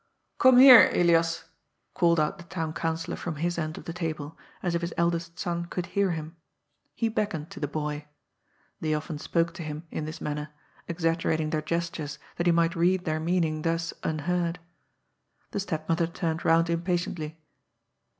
[0.39, 1.43] "Come here, Elias,"
[1.93, 5.37] called out the Town Councillor from his end of the table, as if his eldest
[5.37, 6.35] son could hear him.
[6.95, 8.07] He beckoned to the boy.
[8.79, 10.05] They often spoke to him in 32 GOD'S FOOL.
[10.05, 10.49] this manner,
[10.87, 14.57] exaggerating their gestures that he might read their meaning thus unheard.
[15.51, 17.37] The stepmother turned round impatiently.